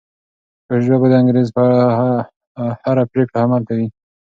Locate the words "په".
1.57-1.63